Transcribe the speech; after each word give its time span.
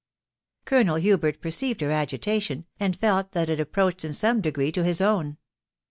Colonel 0.65 0.95
Hubert 0.95 1.39
perceived 1.41 1.79
her 1.81 1.91
agitation, 1.91 2.65
and 2.79 2.99
fek 2.99 3.33
that 3.33 3.51
it 3.51 3.59
approached 3.59 4.03
in 4.03 4.13
some 4.13 4.41
degree 4.41 4.71
to 4.71 4.83
his 4.83 4.99
own. 4.99 5.37